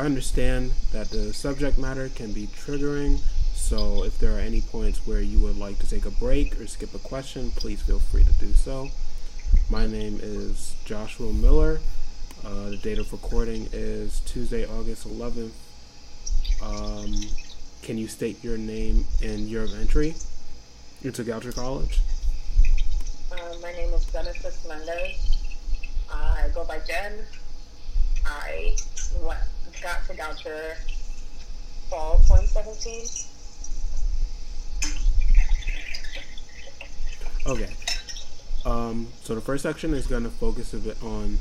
[0.00, 3.20] I understand that the subject matter can be triggering,
[3.52, 6.66] so if there are any points where you would like to take a break or
[6.66, 8.88] skip a question, please feel free to do so.
[9.68, 11.80] My name is Joshua Miller.
[12.42, 15.50] Uh, the date of recording is Tuesday, August 11th.
[16.62, 17.14] Um,
[17.82, 20.14] can you state your name and year of entry
[21.02, 22.00] into Goucher College?
[23.30, 25.36] Uh, my name is Genesis Mendez.
[26.10, 27.18] I go by Jen.
[28.24, 28.76] I
[29.22, 29.40] went,
[29.82, 30.76] got to Goucher
[31.88, 33.06] fall 2017.
[37.46, 37.70] Okay.
[38.64, 41.38] Um, so the first section is going to focus a bit on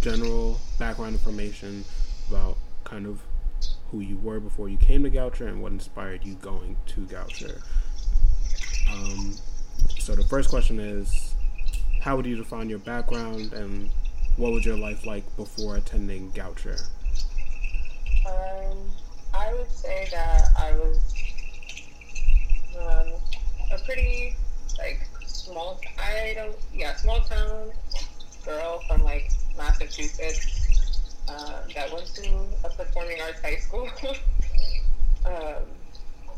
[0.00, 1.84] general background information
[2.28, 3.20] about kind of
[3.90, 7.60] who you were before you came to Goucher and what inspired you going to Goucher.
[8.90, 9.34] Um,
[9.98, 11.34] so the first question is,
[12.00, 13.90] how would you define your background and
[14.36, 16.80] what was your life like before attending Goucher?
[19.70, 20.98] Would say that I was
[22.76, 23.12] um,
[23.72, 24.34] a pretty
[24.78, 25.78] like small.
[25.98, 26.56] I don't.
[26.72, 27.70] Yeah, small town
[28.44, 30.90] girl from like Massachusetts
[31.28, 33.88] um, that went to a performing arts high school,
[35.24, 35.62] um,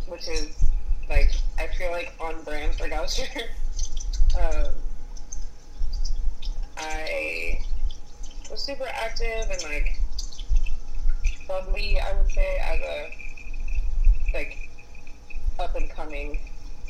[0.07, 0.65] which is
[1.09, 3.29] like I feel like on brand for Goucher.
[4.39, 4.73] um,
[6.77, 7.61] I
[8.51, 9.97] was super active and like
[11.49, 13.22] bubbly, I would say, as a
[14.33, 14.71] like
[15.59, 16.39] up and coming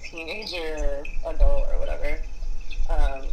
[0.03, 2.21] teenager, adult, or whatever.
[2.91, 3.27] Um,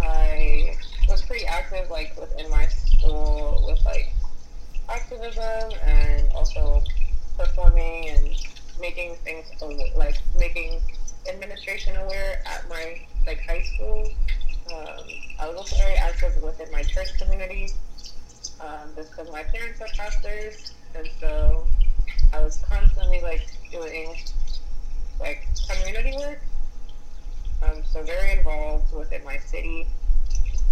[0.00, 0.76] I
[1.08, 4.12] was pretty active, like within my school, with like
[4.88, 6.82] activism and also
[7.36, 8.28] performing and
[8.80, 9.46] making things
[9.96, 10.80] like making
[11.28, 14.08] administration aware at my like high school.
[14.72, 15.04] Um,
[15.40, 17.70] I was also very active within my church community,
[18.60, 21.66] um, just because my parents are pastors, and so
[22.32, 24.16] I was constantly like doing
[25.20, 26.40] like community work.
[27.62, 29.86] Um, so very involved within my city,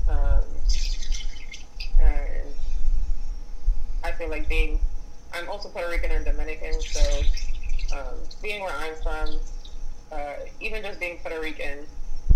[0.08, 0.44] um,
[2.00, 2.46] and
[4.04, 4.78] I feel like being
[5.34, 7.22] I'm also Puerto Rican and Dominican, so
[7.96, 9.38] um, being where I'm from,
[10.12, 11.80] uh, even just being Puerto Rican,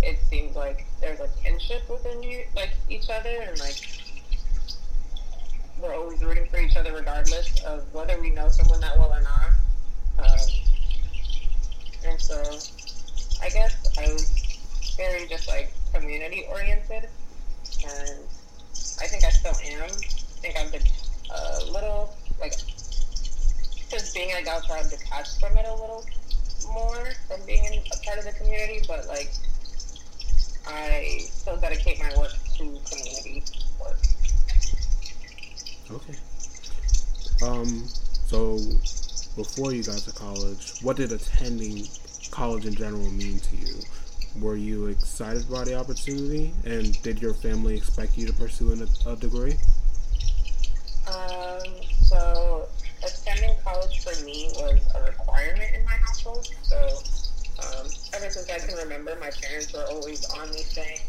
[0.02, 4.00] it seems like there's a kinship within you, like each other, and like
[5.80, 9.22] we're always rooting for each other regardless of whether we know someone that well or
[9.22, 9.50] not.
[10.18, 10.59] Um,
[12.04, 12.40] and so,
[13.42, 17.08] I guess I was very just like community oriented,
[17.84, 18.18] and
[19.00, 19.82] I think I still am.
[19.82, 20.82] I think I've been
[21.30, 22.54] a little like
[23.90, 26.04] just being Goucher, I've detached from it a little
[26.72, 29.32] more than being in a part of the community, but like
[30.66, 33.42] I still dedicate my work to community
[33.80, 33.98] work.
[35.90, 36.14] Okay.
[37.42, 37.88] Um,
[38.26, 38.58] so
[39.36, 41.86] before you got to college, what did attending
[42.30, 43.74] college in general mean to you?
[44.40, 49.10] Were you excited about the opportunity, and did your family expect you to pursue a,
[49.10, 49.56] a degree?
[51.08, 51.62] Um,
[52.02, 52.68] so
[53.02, 56.48] attending college for me was a requirement in my household.
[56.62, 56.76] So
[57.58, 61.00] um, ever since I can remember, my parents were always on me saying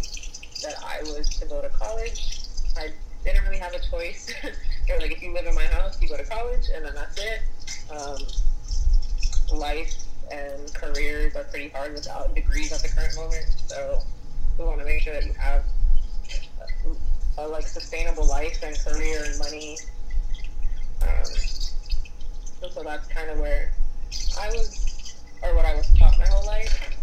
[0.64, 2.40] that I was to go to college.
[2.78, 2.90] I
[3.24, 4.34] didn't really have a choice.
[4.44, 6.96] they were like, if you live in my house, you go to college, and then
[6.96, 7.42] that's it.
[7.92, 8.18] Um,
[9.58, 9.94] life
[10.32, 13.46] and careers are pretty hard without degrees at the current moment.
[13.68, 14.00] So
[14.58, 15.64] we want to make sure that you have
[17.38, 19.78] a, a like sustainable life and career and money.
[21.02, 21.26] Um,
[22.70, 23.72] so that's kind of where
[24.40, 26.98] I was, or what I was taught my whole life.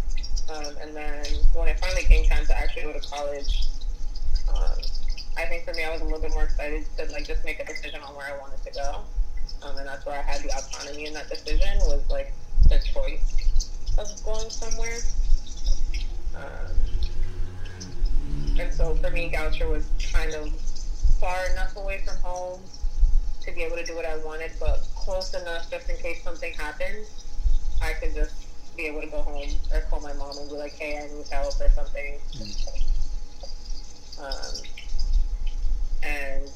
[0.49, 3.67] Um, and then when it finally came time to actually go to college,
[4.49, 4.79] um,
[5.37, 7.59] I think for me, I was a little bit more excited to like just make
[7.59, 9.03] a decision on where I wanted to go.
[9.61, 12.33] Um, and that's where I had the autonomy in that decision was like
[12.69, 13.35] the choice
[13.97, 14.99] of going somewhere.
[16.35, 16.71] Um,
[18.59, 20.51] and so for me, Goucher was kind of
[21.19, 22.61] far enough away from home
[23.41, 26.53] to be able to do what I wanted, but close enough just in case something
[26.53, 27.05] happened,
[27.81, 28.35] I could just
[28.77, 31.27] be able to go home or call my mom and be like, hey, I need
[31.27, 32.17] help or something.
[34.21, 34.53] Um,
[36.03, 36.49] and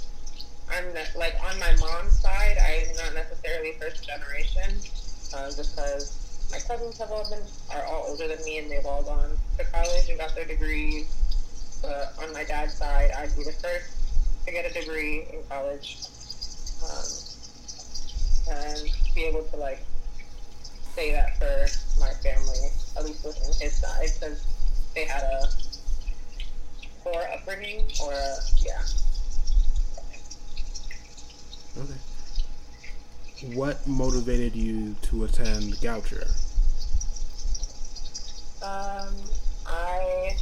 [0.72, 4.80] I'm not, like on my mom's side, I'm not necessarily first generation,
[5.36, 9.04] uh, because my cousins have all been are all older than me and they've all
[9.04, 11.08] gone to college and got their degrees.
[11.82, 13.92] But on my dad's side, I'd be the first
[14.46, 15.98] to get a degree in college,
[16.84, 19.80] um, and be able to like
[20.96, 21.68] say that for
[22.00, 24.46] my family, at least within his side, because
[24.94, 25.48] they had a
[27.04, 28.82] poor upbringing or a, yeah.
[31.76, 33.56] Okay.
[33.56, 36.28] What motivated you to attend Goucher?
[38.62, 39.16] Um,
[39.66, 40.38] I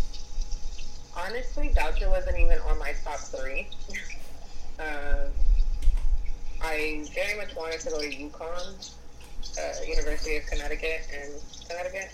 [1.15, 3.69] honestly Goucher wasn't even on my top three.
[4.79, 5.31] um,
[6.61, 8.91] I very much wanted to go to UConn,
[9.57, 11.33] uh, University of Connecticut and
[11.67, 12.11] Connecticut.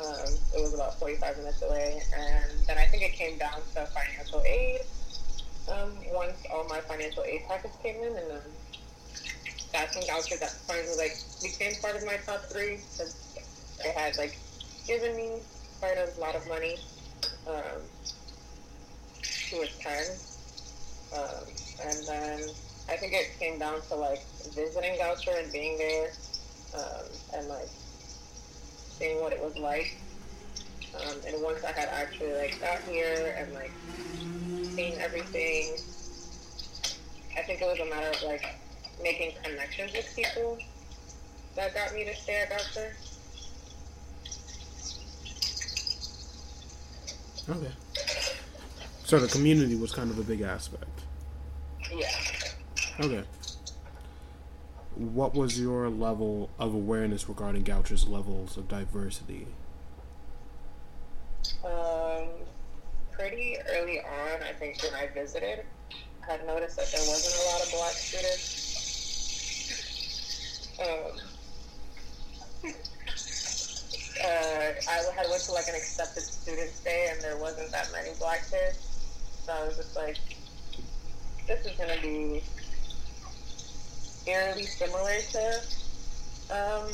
[0.00, 3.86] Um, it was about 45 minutes away, and then I think it came down to
[3.86, 4.80] financial aid.
[5.66, 8.42] Um, once all my financial aid package came in, and then
[9.72, 13.16] that's when Goucher that finally like became part of my top three because
[13.82, 14.38] they had like
[14.86, 15.40] given me
[15.80, 16.76] quite a lot of money.
[17.46, 17.80] Um,
[19.22, 20.04] she was 10.
[21.18, 21.44] Um,
[21.84, 22.48] and then
[22.88, 24.22] I think it came down to like
[24.54, 26.12] visiting Goucher and being there
[26.74, 27.68] um, and like
[28.98, 29.96] seeing what it was like.
[30.94, 33.72] Um, and once I had actually like got here and like
[34.64, 35.76] seen everything,
[37.36, 38.44] I think it was a matter of like
[39.02, 40.58] making connections with people
[41.56, 42.92] that got me to stay at Goucher.
[47.48, 47.72] Okay.
[49.04, 51.02] So the community was kind of a big aspect.
[51.94, 52.08] Yeah.
[53.00, 53.24] Okay.
[54.94, 59.46] What was your level of awareness regarding Goucher's levels of diversity?
[61.64, 62.28] Um,
[63.76, 65.64] early on, I think when I visited,
[66.26, 68.62] had noticed that there wasn't a lot of black students.
[70.80, 71.12] Um,
[74.24, 78.10] uh, I had went to like an accepted students day, and there wasn't that many
[78.18, 78.78] black kids.
[79.44, 80.18] So I was just like,
[81.46, 82.42] this is gonna be
[84.26, 85.60] eerily similar to
[86.50, 86.88] um,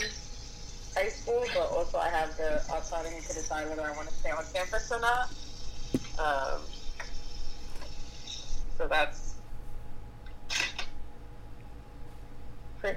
[0.96, 4.30] high school, but also I have the autonomy to decide whether I want to stay
[4.30, 5.30] on campus or not.
[6.20, 6.60] Um,
[8.76, 9.34] so that's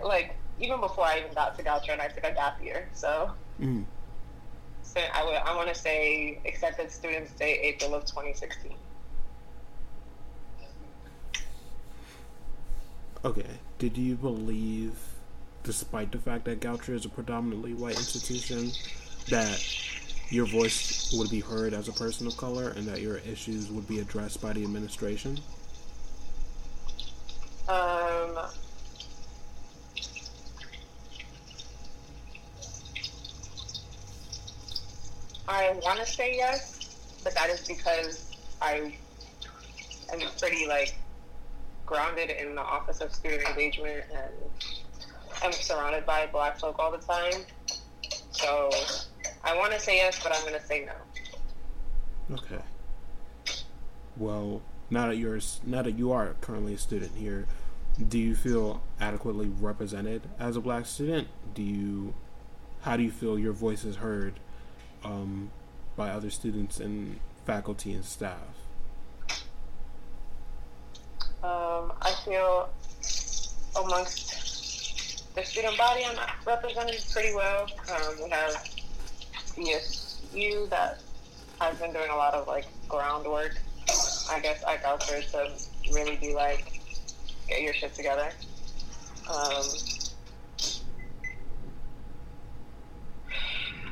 [0.03, 2.87] like even before I even got to Goucher, I took a gap year.
[2.93, 3.85] So, Mm.
[4.81, 8.73] so I would I want to say accepted students day April of 2016.
[13.25, 13.45] Okay.
[13.79, 14.93] Did you believe,
[15.63, 18.71] despite the fact that Goucher is a predominantly white institution,
[19.29, 19.59] that
[20.33, 23.87] your voice would be heard as a person of color and that your issues would
[23.87, 25.39] be addressed by the administration?
[27.67, 28.39] Um,
[35.47, 38.97] I want to say yes, but that is because I
[40.11, 40.95] am pretty like
[41.85, 44.33] grounded in the Office of Student Engagement and
[45.43, 47.45] I'm surrounded by black folk all the time.
[48.31, 48.71] So
[49.43, 52.35] I want to say yes, but I'm going to say no.
[52.35, 52.61] Okay.
[54.15, 57.47] Well, now that you're now that you are currently a student here,
[58.07, 61.27] do you feel adequately represented as a black student?
[61.53, 62.13] Do you
[62.81, 64.39] how do you feel your voice is heard
[65.03, 65.51] um,
[65.95, 68.37] by other students and faculty and staff?
[71.43, 72.69] Um, I feel
[73.75, 77.67] amongst the student body, I'm represented pretty well.
[77.91, 78.72] Um, we have
[79.55, 80.99] DSU that
[81.61, 83.55] I've been doing a lot of like groundwork.
[84.29, 86.81] I guess at Goucher to really be like,
[87.47, 88.29] get your shit together.
[89.29, 89.65] Um,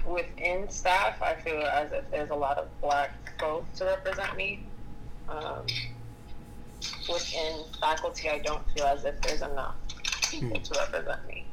[0.05, 4.63] within staff, I feel as if there's a lot of black folks to represent me.
[5.29, 5.65] Um,
[7.07, 9.75] within faculty, I don't feel as if there's enough
[10.29, 11.45] people to represent me.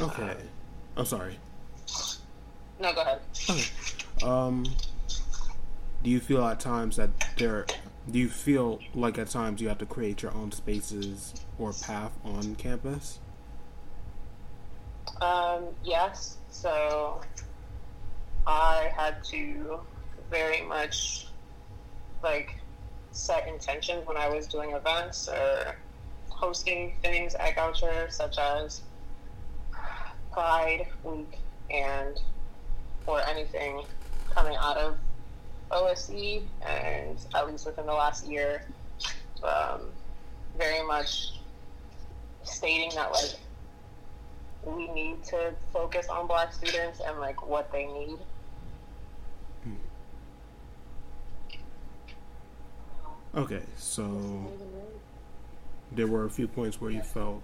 [0.00, 0.36] Okay.
[0.98, 1.38] I'm sorry.
[2.80, 3.20] No, go ahead.
[3.48, 3.64] Okay.
[4.22, 4.64] Um,
[6.02, 7.66] do you feel at times that there?
[8.10, 12.12] Do you feel like at times you have to create your own spaces or path
[12.24, 13.20] on campus?
[15.20, 16.38] Um, yes.
[16.50, 17.20] So
[18.46, 19.78] I had to
[20.30, 21.28] very much
[22.24, 22.56] like
[23.12, 25.76] set intentions when I was doing events or
[26.28, 28.82] hosting things at Goucher, such as
[30.32, 31.38] Pride Week
[31.70, 32.20] and
[33.06, 33.82] or anything
[34.30, 34.96] coming out of
[35.70, 38.62] OSC, and at least within the last year,
[39.42, 39.80] um,
[40.56, 41.32] very much
[42.42, 43.38] stating that like
[44.64, 48.18] we need to focus on black students and like what they need.
[53.34, 54.50] Okay, so
[55.92, 57.42] there were a few points where you felt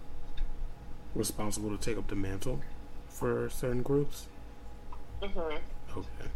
[1.14, 2.61] responsible to take up the mantle
[3.14, 4.26] for certain groups.
[5.23, 5.56] hmm
[5.97, 6.28] Okay.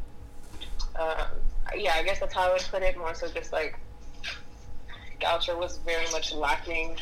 [0.98, 1.26] Um,
[1.76, 2.96] yeah, I guess that's how I would put it.
[2.96, 3.78] More so, just like
[5.20, 6.96] Goucher was very much lacking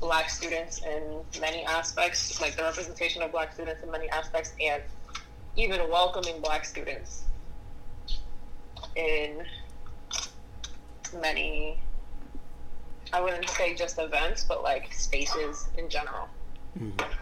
[0.00, 4.82] black students in many aspects, like the representation of black students in many aspects, and
[5.56, 7.24] even welcoming black students
[8.96, 9.44] in
[11.20, 11.78] many
[13.12, 16.28] I wouldn't say just events, but like spaces in general.
[16.78, 17.12] Mm-hmm.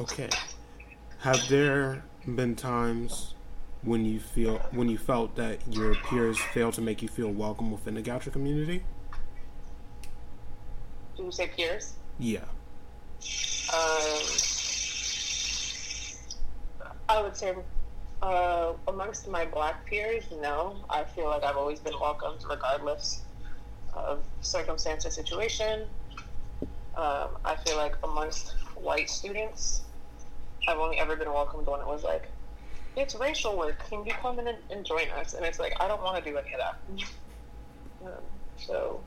[0.00, 0.28] Okay.
[1.18, 3.34] Have there been times
[3.82, 7.70] when you feel when you felt that your peers failed to make you feel welcome
[7.70, 8.82] within the Goucher community?
[11.16, 11.94] Do you say peers?
[12.18, 12.40] Yeah.
[13.72, 14.22] Um,
[17.08, 17.54] I would say
[18.22, 20.76] uh, amongst my black peers, no.
[20.90, 23.22] I feel like I've always been welcomed regardless
[23.94, 25.86] of circumstance or situation.
[26.96, 29.82] Um, I feel like amongst white students,
[30.68, 32.28] I've only ever been welcomed when it was like,
[32.96, 33.86] it's racial work.
[33.88, 35.34] Can you come in and, join us?
[35.34, 36.78] And it's like, I don't want to do any of that.
[38.04, 38.12] Um,
[38.56, 39.00] so,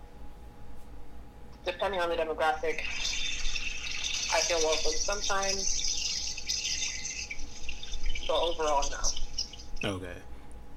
[1.65, 2.81] depending on the demographic,
[4.31, 5.89] I feel welcome sometimes
[8.29, 9.89] but overall, no.
[9.95, 10.13] Okay.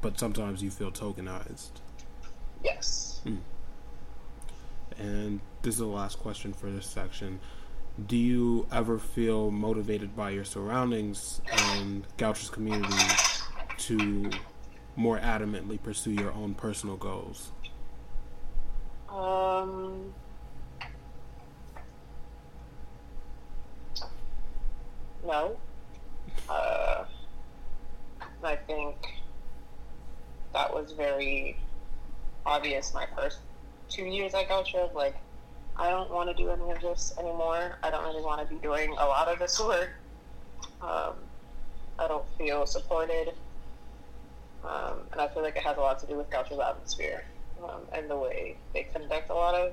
[0.00, 1.70] But sometimes you feel tokenized.
[2.64, 3.20] Yes.
[3.24, 3.36] Hmm.
[4.98, 7.40] And this is the last question for this section.
[8.06, 12.96] Do you ever feel motivated by your surroundings and Goucher's community
[13.78, 14.30] to
[14.96, 17.52] more adamantly pursue your own personal goals?
[19.10, 20.14] Um,
[25.24, 25.56] no.
[26.48, 27.04] Uh,
[28.42, 28.96] I think
[30.54, 31.58] that was very
[32.46, 33.38] obvious my first
[33.90, 34.92] two years at Goucher.
[34.94, 35.16] Like,
[35.76, 37.78] I don't want to do any of this anymore.
[37.82, 39.90] I don't really want to be doing a lot of this work.
[40.80, 41.14] Um,
[41.98, 43.32] I don't feel supported.
[44.64, 47.24] Um, and I feel like it has a lot to do with Goucher's atmosphere
[47.64, 49.72] um, and the way they conduct a lot of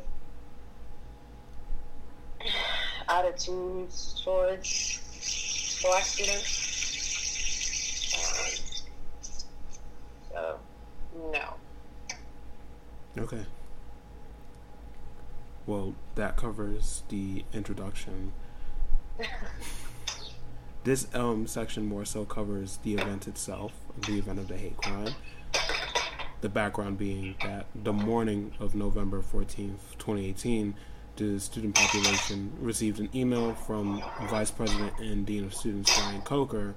[3.08, 5.00] attitudes towards
[5.84, 6.65] black students.
[10.32, 10.60] So,
[11.32, 11.53] no.
[13.18, 13.46] Okay.
[15.69, 18.33] Well, that covers the introduction.
[20.83, 23.73] this um section more so covers the event itself,
[24.07, 25.13] the event of the hate crime.
[26.41, 30.73] The background being that the morning of November 14th, 2018,
[31.17, 36.73] the student population received an email from Vice President and Dean of Students Bryan Coker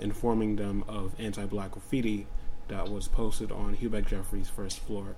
[0.00, 2.26] informing them of anti black graffiti
[2.66, 5.14] that was posted on Heubeck Jeffrey's first floor.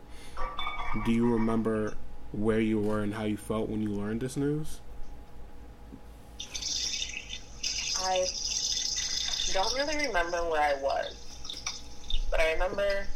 [1.06, 1.96] Do you remember
[2.36, 4.80] where you were and how you felt when you learned this news?
[7.98, 8.26] I
[9.52, 11.16] don't really remember where I was,
[12.30, 13.06] but I remember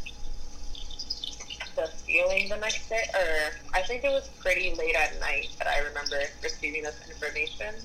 [1.75, 5.67] the feeling the next day, or I think it was pretty late at night that
[5.67, 7.75] I remember receiving this information,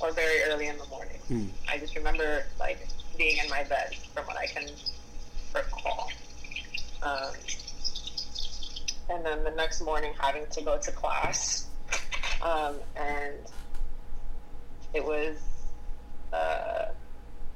[0.00, 1.18] or very early in the morning.
[1.28, 1.46] Hmm.
[1.68, 2.86] I just remember like
[3.16, 4.68] being in my bed from what I can
[5.54, 6.10] recall.
[7.02, 7.32] Um,
[9.10, 11.66] and then the next morning having to go to class.
[12.42, 13.34] Um, and
[14.94, 15.36] it was
[16.32, 16.86] uh,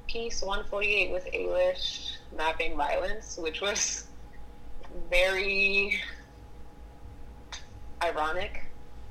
[0.07, 4.07] piece 148 with Ailish mapping violence, which was
[5.11, 6.01] very
[8.03, 8.65] ironic,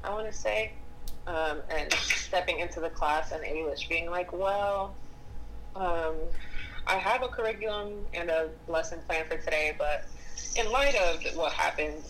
[0.03, 0.73] I want to say.
[1.27, 4.95] Um, and stepping into the class and Ailish being like, well,
[5.75, 6.15] um,
[6.87, 10.05] I have a curriculum and a lesson plan for today, but
[10.55, 12.03] in light of what happened,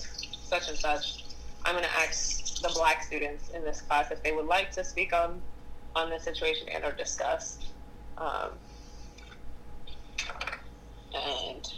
[0.46, 1.26] such and such,
[1.66, 4.84] I'm going to ask the black students in this class if they would like to
[4.84, 5.42] speak on
[5.96, 7.58] on the situation and or discuss.
[8.18, 8.52] Um,
[11.14, 11.74] and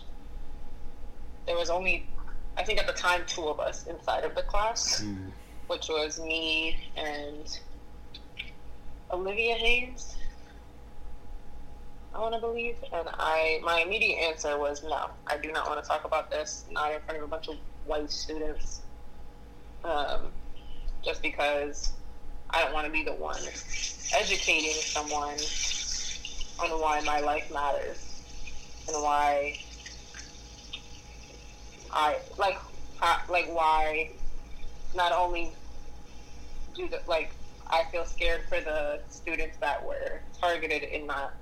[1.46, 2.08] there was only,
[2.58, 5.32] I think at the time, two of us inside of the class, mm.
[5.68, 7.60] which was me and
[9.12, 10.16] Olivia Haynes.
[12.14, 12.78] I want to believe.
[12.92, 15.12] And I, my immediate answer was no.
[15.28, 17.56] I do not want to talk about this, not in front of a bunch of
[17.88, 18.82] white students.
[19.84, 20.32] Um,
[21.04, 21.94] just because
[22.50, 23.40] I don't want to be the one
[24.14, 25.38] educating someone
[26.60, 28.22] on why my life matters
[28.88, 29.58] and why
[31.92, 32.58] I like
[33.30, 34.12] like why
[34.96, 35.54] not only
[36.76, 37.34] do the like
[37.70, 41.34] I feel scared for the students that were targeted in that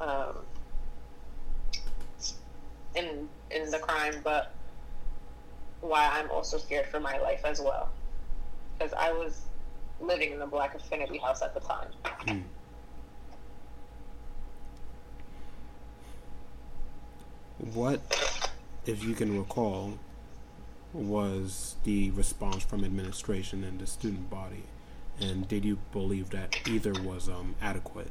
[0.00, 0.36] um,
[2.94, 4.54] in in the crime, but
[5.86, 7.88] why I'm also scared for my life as well,
[8.78, 9.42] because I was
[10.00, 11.88] living in the Black Affinity House at the time.
[12.26, 12.40] Hmm.
[17.72, 18.00] What
[18.86, 19.98] if you can recall,
[20.92, 24.62] was the response from administration and the student body?
[25.20, 28.10] And did you believe that either was um, adequate?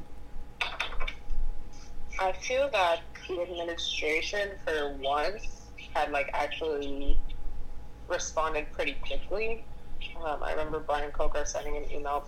[2.18, 5.62] I feel that the administration, for once,
[5.94, 7.18] had like actually
[8.08, 9.64] responded pretty quickly.
[10.24, 12.26] Um, I remember Bryan Coker sending an email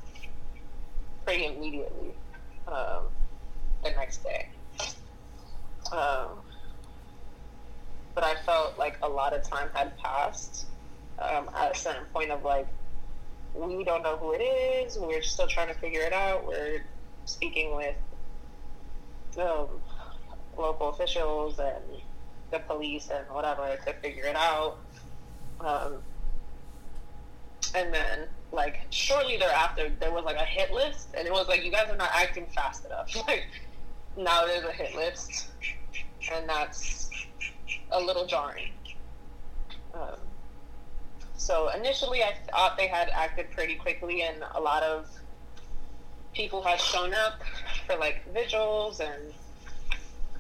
[1.25, 2.14] pretty immediately
[2.66, 3.04] um,
[3.85, 4.49] the next day.
[5.92, 6.28] Um,
[8.14, 10.66] but I felt like a lot of time had passed
[11.18, 12.66] um, at a certain point of like,
[13.54, 14.99] we don't know who it is.
[14.99, 16.47] We're still trying to figure it out.
[16.47, 16.85] We're
[17.25, 17.97] speaking with
[19.38, 19.68] um,
[20.56, 21.82] local officials and
[22.50, 24.78] the police and whatever to figure it out.
[27.78, 31.64] And then, like, shortly thereafter, there was like a hit list, and it was like,
[31.64, 33.14] you guys are not acting fast enough.
[33.28, 33.47] like,
[34.16, 35.49] now there's a hit list,
[36.32, 37.08] and that's
[37.92, 38.73] a little jarring.
[39.94, 40.16] Um,
[41.37, 45.08] so initially, I thought they had acted pretty quickly, and a lot of
[46.35, 47.40] people had shown up
[47.87, 49.32] for like vigils and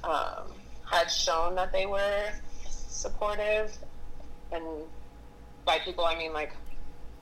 [0.02, 0.52] um,
[0.84, 2.32] had shown that they were
[2.68, 3.76] supportive.
[4.50, 4.64] And
[5.64, 6.52] by people, I mean like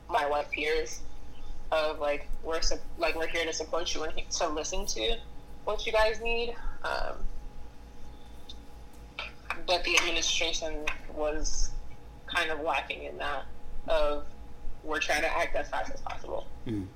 [0.09, 1.01] my white peers
[1.73, 5.17] of like we're su- like we're here to support you and to listen to
[5.65, 6.55] what you guys need.
[6.85, 7.17] Um,
[9.67, 10.85] but the administration
[11.15, 11.71] was
[12.27, 13.45] kind of lacking in that
[13.89, 14.25] of
[14.85, 16.47] we're trying to act as fast as possible.
[16.67, 16.87] Mm.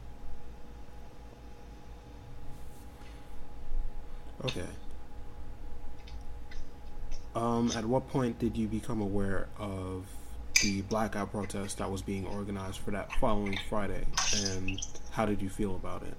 [4.45, 4.67] Okay.
[7.35, 10.05] Um, at what point did you become aware of
[10.63, 14.05] the blackout protest that was being organized for that following Friday,
[14.45, 16.15] and how did you feel about it?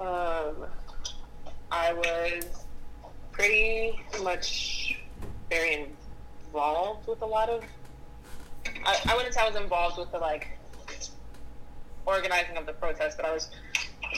[0.00, 0.66] Um,
[1.70, 2.44] I was
[3.32, 4.98] pretty much
[5.48, 5.88] very
[6.46, 7.64] involved with a lot of.
[8.84, 10.48] I, I wouldn't say I was involved with the like
[12.06, 13.50] organizing of the protest, but I was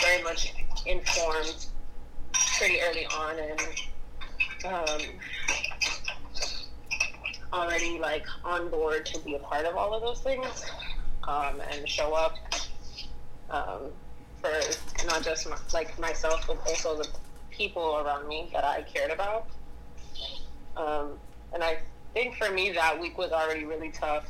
[0.00, 0.54] very much
[0.86, 1.66] informed
[2.58, 3.60] pretty early on and
[4.64, 5.00] um,
[7.52, 10.64] already like on board to be a part of all of those things
[11.28, 12.34] um, and show up
[13.50, 13.90] um,
[14.40, 14.50] for
[15.06, 17.08] not just my, like myself, but also the
[17.50, 19.46] people around me that I cared about.
[20.76, 21.12] Um,
[21.52, 21.78] and I
[22.14, 24.28] think for me that week was already really tough.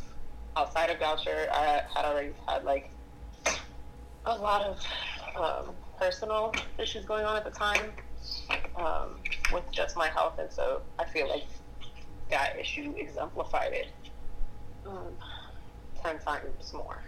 [0.56, 2.90] Outside of Goucher, I had already had like
[4.26, 4.86] a lot of
[5.36, 7.92] um, personal issues going on at the time
[8.76, 9.16] um,
[9.52, 11.46] with just my health, and so I feel like
[12.32, 13.88] that issue exemplified it
[14.86, 15.14] um,
[16.02, 16.98] ten times more.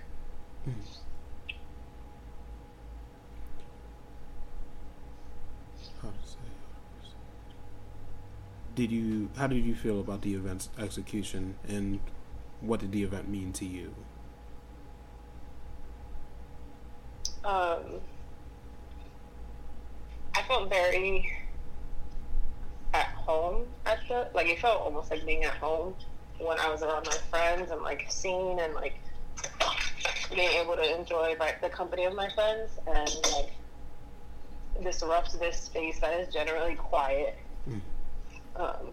[6.03, 6.37] How to say?
[8.75, 9.31] Did you?
[9.37, 12.01] How did you feel about the event's execution, and
[12.61, 13.95] what did the event mean to you?
[17.45, 18.01] Um,
[20.35, 21.33] I felt very
[22.95, 25.95] at home at the like it felt almost like being at home
[26.39, 28.95] when I was around my friends and like seeing and like
[30.35, 33.51] being able to enjoy like the company of my friends and like
[34.83, 37.81] disrupt this space that is generally quiet Mm.
[38.57, 38.91] um,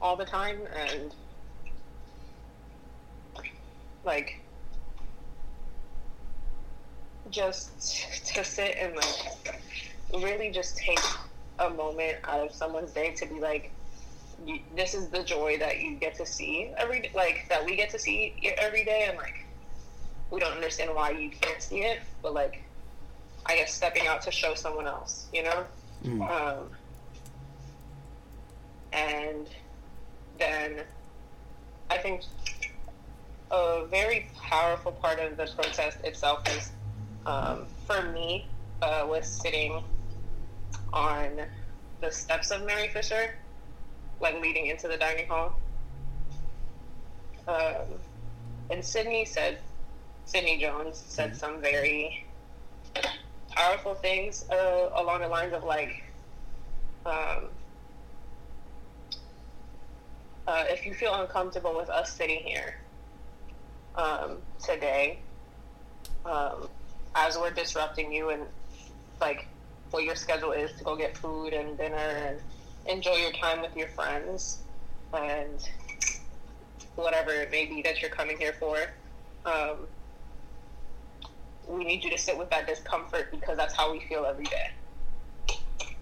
[0.00, 1.14] all the time and
[4.06, 4.40] like
[7.28, 9.60] just to sit and like
[10.14, 10.98] really just take
[11.58, 13.70] a moment out of someone's day to be like
[14.74, 17.98] this is the joy that you get to see every like that we get to
[17.98, 19.44] see every day and like
[20.30, 22.62] we don't understand why you can't see it but like
[23.46, 25.64] i guess stepping out to show someone else you know
[26.04, 26.20] Mm.
[26.30, 26.70] um,
[28.92, 29.46] and
[30.38, 30.80] then
[31.90, 32.22] I think
[33.50, 36.70] a very powerful part of the protest itself is,
[37.24, 38.46] um, for me,
[38.82, 39.82] uh, was sitting
[40.92, 41.40] on
[42.00, 43.34] the steps of Mary Fisher,
[44.20, 45.58] like leading into the dining hall.
[47.48, 47.84] Um,
[48.70, 49.58] and Sydney said,
[50.24, 52.24] Sydney Jones said some very
[53.50, 56.02] powerful things uh, along the lines of like,
[57.04, 57.44] um,
[60.46, 62.76] uh, if you feel uncomfortable with us sitting here
[63.94, 65.18] um, today,
[66.24, 66.68] um,
[67.14, 68.42] as we're disrupting you and
[69.20, 69.46] like
[69.90, 72.38] what your schedule is to go get food and dinner and
[72.88, 74.58] enjoy your time with your friends
[75.12, 75.68] and
[76.94, 78.78] whatever it may be that you're coming here for.
[79.44, 79.86] Um,
[81.68, 84.70] we need you to sit with that discomfort because that's how we feel every day.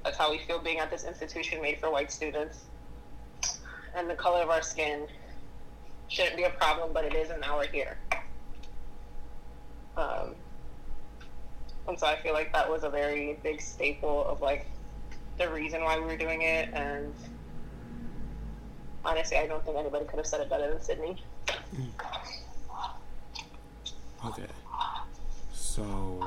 [0.05, 2.65] That's how we feel being at this institution made for white students.
[3.97, 5.07] and the color of our skin
[6.09, 7.97] shouldn't be a problem, but it is, and now we're here.
[9.97, 10.35] Um,
[11.87, 14.67] and so I feel like that was a very big staple of like
[15.39, 16.69] the reason why we were doing it.
[16.73, 17.13] And
[19.05, 21.23] honestly, I don't think anybody could have said it better than Sydney.
[24.25, 24.47] Okay.
[25.53, 26.27] So,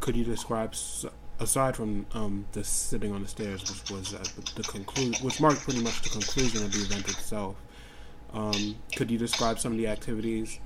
[0.00, 0.74] could you describe,
[1.38, 5.60] aside from um, the sitting on the stairs, which was the, the conclusion, which marked
[5.60, 7.56] pretty much the conclusion of the event itself,
[8.32, 10.58] um, could you describe some of the activities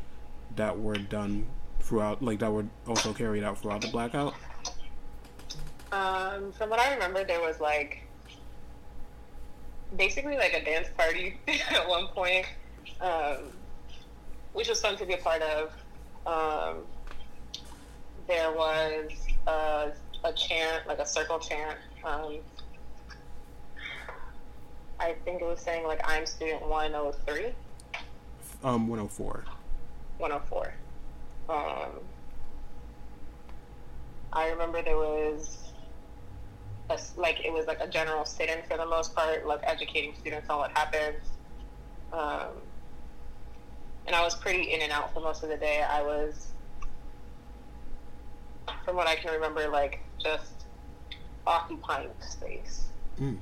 [0.57, 1.47] that were done
[1.81, 4.35] throughout, like that were also carried out throughout the blackout?
[5.91, 8.03] Um, from what I remember, there was like
[9.97, 11.39] basically like a dance party
[11.71, 12.47] at one point,
[13.01, 13.53] um,
[14.53, 15.73] which was fun to be a part of.
[16.27, 16.83] Um,
[18.27, 19.11] there was
[19.47, 19.93] a,
[20.25, 21.79] a, chant, like a circle chant.
[22.05, 22.39] Um,
[25.01, 27.47] I think it was saying like I'm student 103.
[28.63, 29.45] Um, 104.
[30.19, 30.75] 104.
[31.49, 32.01] Um,
[34.33, 35.68] I remember there was
[36.91, 40.49] a, like it was like a general sit-in for the most part, like educating students
[40.49, 41.23] on what happens.
[42.13, 42.49] Um,
[44.07, 45.83] and I was pretty in and out for most of the day.
[45.83, 46.49] I was,
[48.85, 50.65] from what I can remember, like just
[51.47, 52.87] occupying space.
[53.21, 53.39] Mm.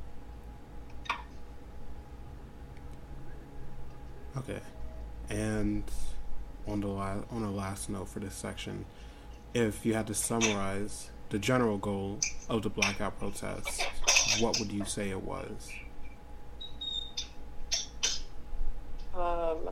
[4.36, 4.60] Okay,
[5.30, 5.84] and
[6.66, 8.84] on the la- on the last note for this section,
[9.54, 13.82] if you had to summarize the general goal of the blackout protest,
[14.40, 15.70] what would you say it was?
[19.14, 19.70] Um,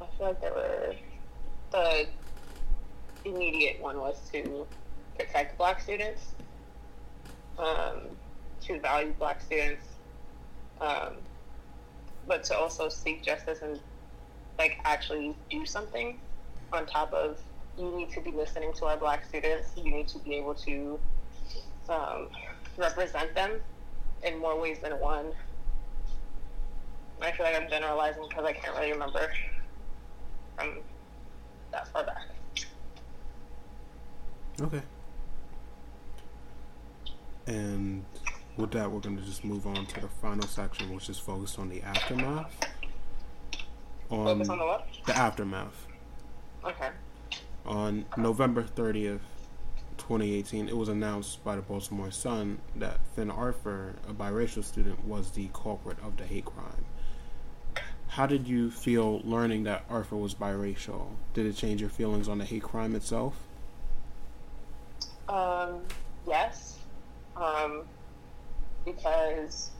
[0.00, 0.94] I feel like there were
[1.72, 2.06] the
[3.24, 4.66] immediate one was to
[5.18, 6.34] protect black students,
[7.58, 8.02] um,
[8.62, 9.84] to value black students,
[10.80, 11.16] um,
[12.26, 13.80] but to also seek justice and
[14.58, 16.18] like actually do something
[16.72, 17.38] on top of
[17.78, 19.70] you need to be listening to our black students.
[19.76, 20.98] You need to be able to
[21.88, 22.28] um,
[22.76, 23.60] represent them
[24.24, 25.32] in more ways than one.
[27.20, 29.30] I feel like i'm generalizing because i can't really remember
[30.54, 30.80] from
[31.72, 32.26] that far back.
[34.60, 34.82] Okay.
[37.46, 38.04] And
[38.56, 41.58] with that we're going to just move on to the final section which is focused
[41.58, 42.54] on the aftermath
[44.10, 44.86] on, Focus on the what?
[45.06, 45.86] The aftermath.
[46.64, 46.90] Okay.
[47.64, 49.20] On November 30th,
[49.98, 55.30] 2018, it was announced by the Baltimore Sun that Finn Arthur, a biracial student, was
[55.30, 56.84] the culprit of the hate crime.
[58.08, 61.08] How did you feel learning that Arthur was biracial?
[61.34, 63.36] Did it change your feelings on the hate crime itself?
[65.28, 65.80] Um,
[66.26, 66.78] yes.
[67.36, 67.82] Um,
[68.84, 69.70] because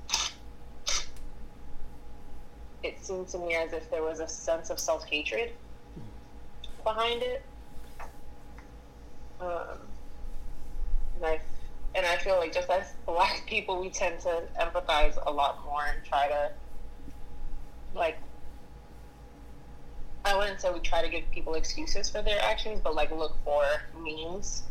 [2.86, 5.50] it seemed to me as if there was a sense of self hatred
[6.84, 7.42] behind it.
[9.40, 9.78] Um,
[11.16, 11.40] and I
[11.94, 15.84] and I feel like just as black people, we tend to empathize a lot more
[15.84, 16.52] and try to
[17.94, 18.18] like.
[20.24, 23.36] I wouldn't say we try to give people excuses for their actions, but like look
[23.44, 23.64] for
[24.02, 24.64] means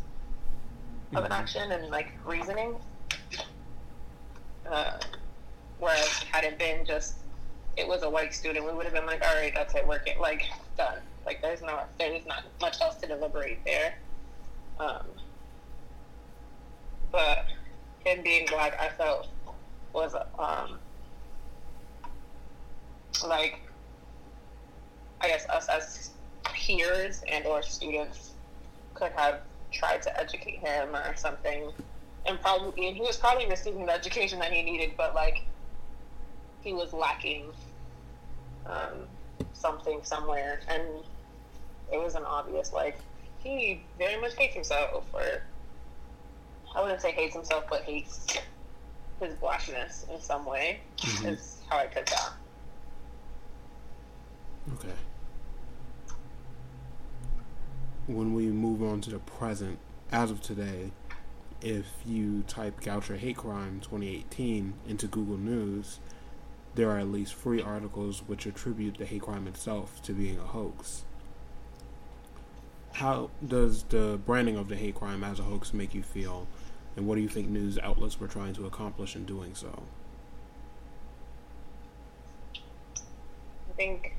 [1.12, 1.32] of an mm-hmm.
[1.32, 2.76] action and like reasoning.
[4.70, 4.98] Uh,
[5.78, 7.14] whereas had it been just
[7.76, 10.08] it was a white student, we would have been like, all right, that's it, work
[10.08, 10.44] it, like
[10.76, 10.98] done.
[11.26, 13.94] Like there's not there's not much else to deliberate there.
[14.78, 15.06] Um,
[17.10, 17.46] but
[18.04, 19.28] him being black, I felt
[19.92, 20.78] was um,
[23.26, 23.60] like
[25.20, 26.10] I guess us as
[26.44, 28.32] peers and or students
[28.94, 29.40] could have
[29.72, 31.72] tried to educate him or something,
[32.24, 35.42] and probably and he was probably receiving the education that he needed, but like
[36.62, 37.52] he was lacking
[38.68, 39.06] um,
[39.52, 40.82] something somewhere, and
[41.92, 42.98] it was an obvious like
[43.42, 45.42] he very much hates himself, or
[46.74, 48.26] I wouldn't say hates himself, but hates
[49.20, 50.80] his blackness in some way.
[50.98, 51.28] Mm-hmm.
[51.28, 52.32] Is how I put that.
[54.74, 54.94] Okay.
[58.06, 59.78] When we move on to the present,
[60.12, 60.90] as of today,
[61.62, 65.98] if you type Goucher Hate Crime 2018 into Google News,
[66.76, 70.42] there are at least three articles which attribute the hate crime itself to being a
[70.42, 71.04] hoax.
[72.92, 76.46] How does the branding of the hate crime as a hoax make you feel,
[76.94, 79.82] and what do you think news outlets were trying to accomplish in doing so?
[82.54, 84.14] I think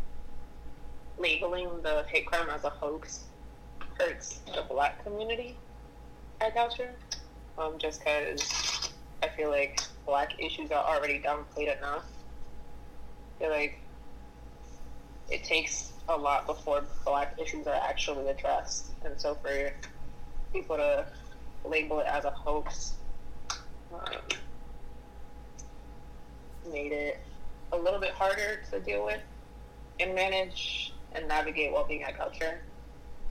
[1.20, 3.26] labeling the hate crime as a hoax
[4.00, 5.58] hurts the black community
[6.42, 6.92] at Goucher,
[7.58, 8.92] um, just because
[9.22, 12.06] I feel like black issues are already downplayed enough.
[13.40, 13.80] Feel like
[15.30, 19.72] it takes a lot before black issues are actually addressed, and so for
[20.54, 21.06] people to
[21.66, 22.94] label it as a hoax
[23.94, 24.40] um,
[26.72, 27.20] made it
[27.72, 29.22] a little bit harder to deal with
[30.00, 32.58] and manage and navigate while being at Goucher.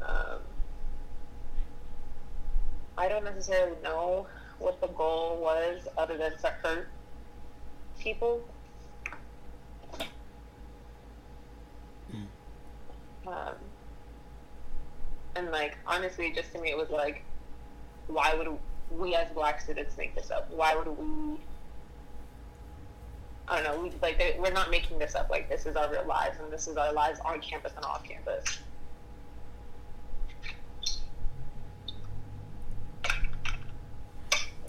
[0.03, 0.41] Um,
[2.99, 4.27] I don't necessarily know
[4.59, 6.89] what the goal was other than to hurt
[7.99, 8.43] people.
[13.27, 13.55] Um,
[15.37, 17.23] and like honestly, just to me, it was like,
[18.09, 18.49] why would
[18.91, 20.51] we as black students make this up?
[20.51, 21.39] Why would we?
[23.49, 23.83] I don't know.
[23.83, 25.31] We, like they, we're not making this up.
[25.31, 28.03] Like this is our real lives, and this is our lives on campus and off
[28.05, 28.59] campus.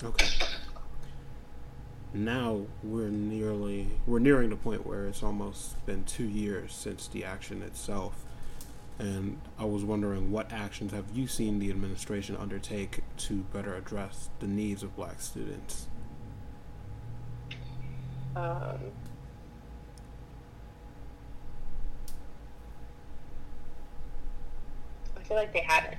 [0.03, 0.27] Okay.
[2.13, 7.23] Now we're nearly we're nearing the point where it's almost been two years since the
[7.25, 8.23] action itself,
[8.99, 14.29] and I was wondering what actions have you seen the administration undertake to better address
[14.39, 15.87] the needs of Black students?
[18.35, 18.77] Um,
[25.15, 25.97] I feel like they haven't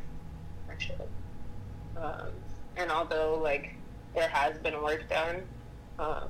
[0.71, 1.07] actually,
[1.97, 2.31] um,
[2.77, 3.75] and although like
[4.15, 5.43] there has been work done.
[5.99, 6.29] Um,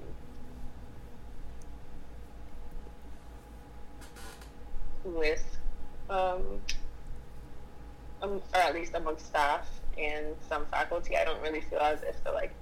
[5.04, 5.47] with,
[6.10, 6.60] um,
[8.22, 12.22] um, or at least among staff and some faculty, I don't really feel as if
[12.24, 12.52] the like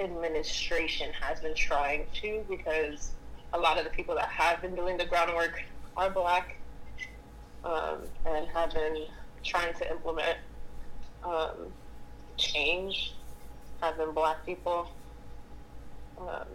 [0.00, 3.12] administration has been trying to because
[3.52, 5.62] a lot of the people that have been doing the groundwork
[5.96, 6.56] are black
[7.64, 9.06] um, and have been
[9.42, 10.38] trying to implement
[11.24, 11.72] um,
[12.36, 13.14] change
[13.80, 14.90] have been black people.
[16.18, 16.46] Um,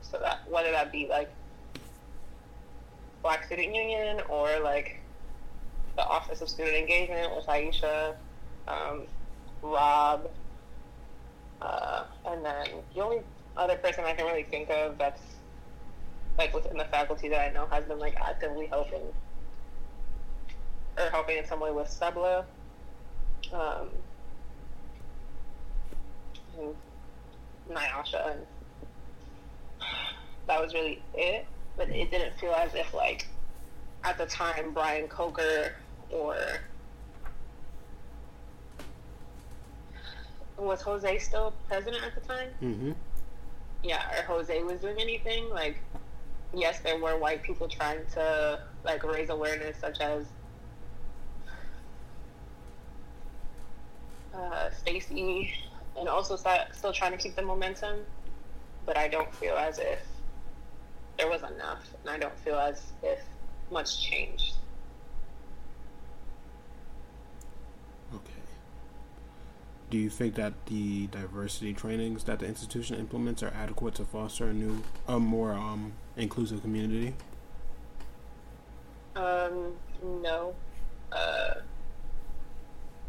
[0.00, 1.30] so that whether that be like
[3.22, 5.00] Black Student Union or like
[5.96, 8.14] the Office of Student Engagement with Aisha,
[8.68, 9.02] um,
[9.62, 10.30] Rob,
[11.62, 13.20] uh, and then the only
[13.56, 15.22] other person I can really think of that's
[16.38, 19.00] like within the faculty that I know has been like actively helping
[20.98, 22.44] or helping in some way with Subla.
[23.52, 23.88] Um,
[26.58, 26.74] and
[27.70, 28.46] Nyasha, and
[30.46, 31.46] that was really it.
[31.76, 33.26] But it didn't feel as if like
[34.04, 35.72] at the time Bryan Coker
[36.10, 36.36] or
[40.56, 42.48] was Jose still president at the time?
[42.62, 42.92] Mm-hmm.
[43.82, 45.78] Yeah, or Jose was doing anything like.
[46.54, 50.26] Yes, there were white people trying to like raise awareness, such as
[54.32, 55.52] uh, Stacy
[55.98, 58.00] and also still trying to keep the momentum.
[58.84, 59.98] But I don't feel as if
[61.18, 63.18] there was enough, and I don't feel as if
[63.70, 64.54] much changed.
[68.14, 68.32] Okay.
[69.88, 74.48] Do you think that the diversity trainings that the institution implements are adequate to foster
[74.48, 77.14] a new, a more um, inclusive community?
[79.14, 80.54] Um, no.
[81.12, 81.54] Uh,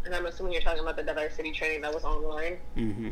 [0.05, 2.57] and I'm assuming you're talking about the diversity training that was online.
[2.77, 3.09] Mm-hmm.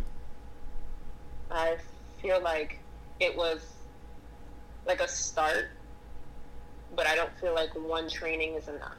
[1.51, 1.77] I
[2.21, 2.79] feel like
[3.19, 3.73] it was
[4.85, 5.69] like a start,
[6.95, 8.93] but I don't feel like one training is enough.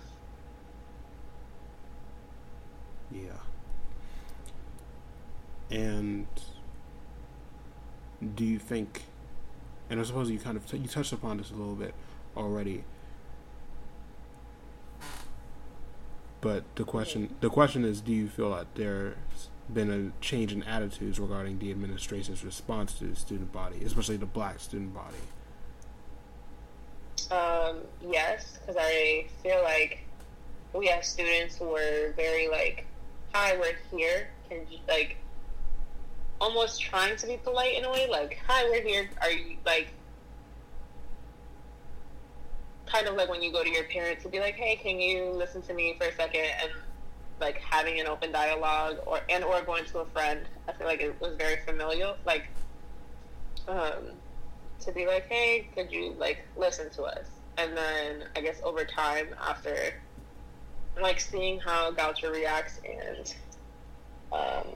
[3.13, 3.36] Yeah.
[5.71, 6.27] And
[8.35, 9.05] do you think?
[9.91, 11.95] And I suppose you kind of t- you touched upon this a little bit
[12.37, 12.85] already.
[16.41, 19.17] But the question the question is, do you feel that there's
[19.73, 24.27] been a change in attitudes regarding the administration's response to the student body, especially the
[24.27, 25.17] black student body?
[27.31, 30.05] Um, yes, because I feel like
[30.73, 32.87] we have students who are very like,
[33.35, 35.17] "Hi, we're here," and like
[36.41, 39.09] almost trying to be polite in a way, like, "Hi, we're here.
[39.23, 39.93] Are you like?"
[42.87, 45.31] Kind of like when you go to your parents to be like, "Hey, can you
[45.31, 46.47] listen to me for a second?
[46.63, 46.71] and
[47.41, 50.41] like having an open dialogue, or and or going to a friend.
[50.69, 52.49] I feel like it was very familial, like
[53.69, 54.13] um,
[54.81, 58.85] to be like, "Hey, could you like listen to us?" And then I guess over
[58.85, 59.95] time, after
[61.01, 63.35] like seeing how Goucher reacts and
[64.33, 64.67] um,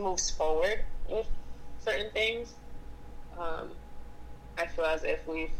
[0.00, 1.26] moves forward with
[1.78, 2.54] certain things.
[3.38, 3.70] Um,
[4.58, 5.50] I feel as if we've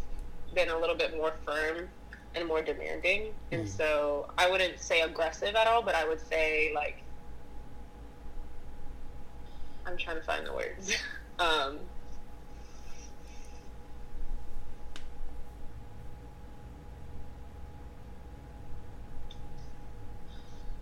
[0.55, 1.89] been a little bit more firm
[2.35, 3.33] and more demanding.
[3.53, 3.77] And mm-hmm.
[3.77, 7.03] so I wouldn't say aggressive at all, but I would say like
[9.87, 10.93] I'm trying to find the words.
[11.39, 11.79] um,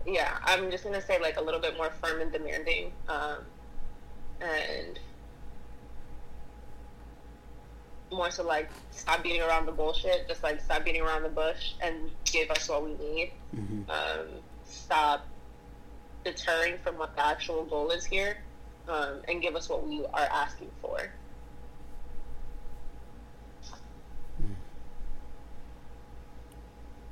[0.09, 3.37] yeah, I'm just gonna say like a little bit more firm and demanding, um,
[4.41, 4.99] and
[8.11, 11.73] more so like stop beating around the bullshit, just like stop beating around the bush
[11.81, 13.31] and give us what we need.
[13.55, 13.89] Mm-hmm.
[13.89, 14.27] Um,
[14.65, 15.25] stop
[16.23, 18.37] deterring from what the actual goal is here,
[18.87, 21.11] um, and give us what we are asking for.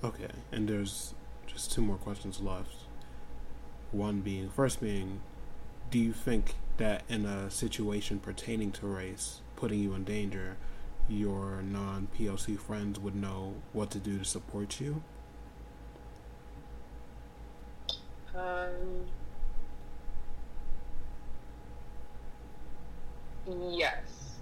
[0.03, 1.15] Okay, and there's
[1.47, 2.86] just two more questions left.
[3.91, 5.21] One being, first being,
[5.89, 10.57] do you think that in a situation pertaining to race, putting you in danger,
[11.09, 15.01] your non POC friends would know what to do to support you?
[18.35, 19.05] Um,
[23.71, 24.35] yes.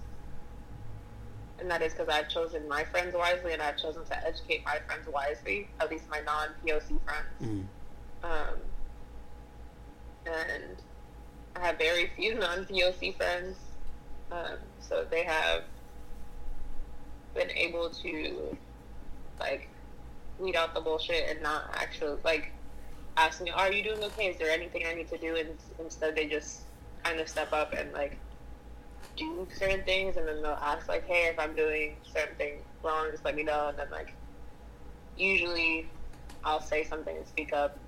[1.58, 4.78] And that is because I've chosen my friends wisely and I've chosen to educate my
[4.86, 7.26] friends wisely, at least my non POC friends.
[7.42, 7.64] Mm.
[8.22, 8.58] Um,
[10.26, 10.76] and
[11.54, 13.56] I have very few non POC friends.
[14.30, 15.62] Um, so they have
[17.34, 18.56] been able to,
[19.38, 19.68] like,
[20.38, 22.52] weed out the bullshit and not actually, like,
[23.16, 24.26] ask me, Are you doing okay?
[24.26, 25.36] Is there anything I need to do?
[25.36, 26.62] And instead, they just
[27.04, 28.18] kind of step up and, like,
[29.16, 30.16] do certain things.
[30.16, 33.44] And then they'll ask, like, Hey, if I'm doing certain things wrong, just let me
[33.44, 33.68] know.
[33.68, 34.12] And then, like,
[35.16, 35.88] usually
[36.44, 37.78] I'll say something and speak up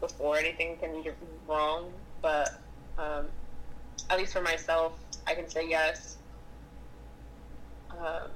[0.00, 1.10] before anything can be
[1.48, 1.92] wrong.
[2.22, 2.60] But
[2.98, 3.26] um,
[4.10, 4.92] at least for myself,
[5.26, 6.16] I can say yes.
[7.90, 8.30] Um,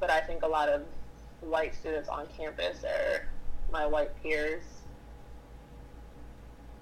[0.00, 0.82] but I think a lot of
[1.40, 3.26] white students on campus or
[3.72, 4.62] my white peers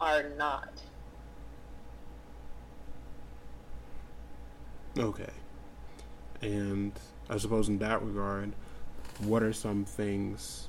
[0.00, 0.68] are not.
[4.98, 5.30] Okay.
[6.40, 6.92] And
[7.28, 8.52] I suppose in that regard,
[9.20, 10.68] what are some things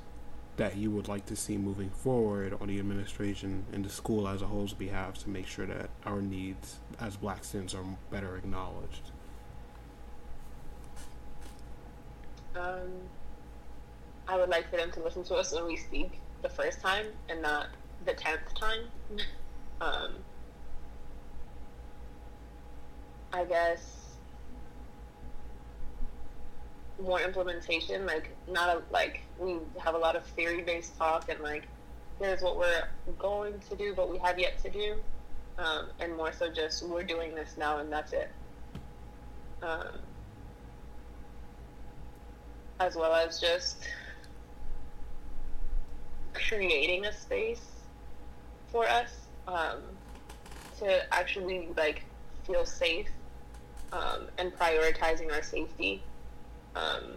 [0.56, 4.40] that you would like to see moving forward on the administration and the school as
[4.40, 9.10] a whole's behalf to make sure that our needs as black students are better acknowledged?
[12.54, 12.90] Um,
[14.26, 17.06] I would like for them to listen to us when we speak the first time
[17.28, 17.66] and not
[18.06, 18.86] the tenth time.
[19.80, 20.14] um,
[23.32, 24.05] I guess
[27.02, 31.40] more implementation, like not a, like we have a lot of theory based talk and
[31.40, 31.64] like
[32.18, 34.96] here's what we're going to do, but we have yet to do,
[35.58, 38.30] um, and more so just we're doing this now and that's it.
[39.62, 39.98] Um,
[42.80, 43.88] as well as just
[46.34, 47.64] creating a space
[48.70, 49.10] for us
[49.48, 49.80] um,
[50.78, 52.04] to actually like
[52.46, 53.08] feel safe
[53.92, 56.02] um, and prioritizing our safety
[56.76, 57.14] um,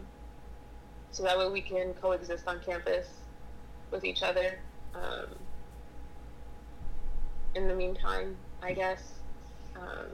[1.12, 3.08] so that way we can coexist on campus
[3.92, 4.60] with each other
[4.96, 5.28] um,
[7.56, 9.14] in the meantime i guess
[9.76, 10.08] um,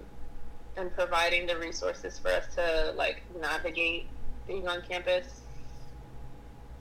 [0.77, 4.07] and providing the resources for us to like navigate
[4.47, 5.41] being on campus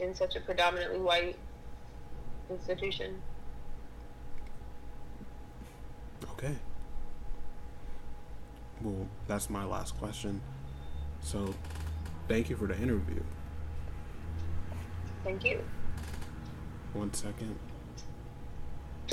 [0.01, 1.37] in such a predominantly white
[2.51, 3.21] institution.
[6.33, 6.55] Okay.
[8.83, 10.41] Well, that's my last question.
[11.23, 11.55] So,
[12.29, 13.21] thank you for the interview.
[15.25, 15.61] Thank you.
[16.93, 17.59] One second.